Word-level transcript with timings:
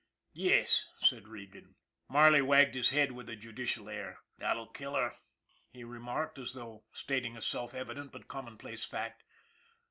"Yes," 0.49 0.87
said 0.97 1.27
Regan. 1.27 1.75
Marley 2.09 2.41
wagged 2.41 2.73
his 2.73 2.89
head 2.89 3.11
with 3.11 3.29
a 3.29 3.35
judicial 3.35 3.87
air." 3.87 4.17
That'll 4.39 4.65
kill 4.65 4.95
her," 4.95 5.13
he 5.69 5.83
remarked, 5.83 6.39
as 6.39 6.55
though 6.55 6.85
stating 6.91 7.37
a 7.37 7.41
self 7.43 7.75
evident, 7.75 8.11
but 8.11 8.27
commonplace, 8.27 8.83
fact. 8.83 9.23